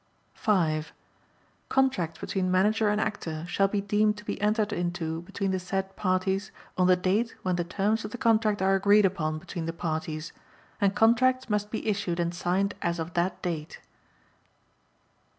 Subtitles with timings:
[0.33, 0.93] 5.
[1.69, 5.95] Contracts between Manager and Actor shall be deemed to be entered into between the said
[5.95, 9.73] parties on the date when the terms of the contract are agreed upon between the
[9.73, 10.33] parties,
[10.81, 13.79] and contracts must be issued and signed as of that date.